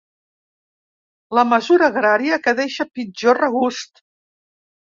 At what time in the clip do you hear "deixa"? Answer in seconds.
2.63-2.89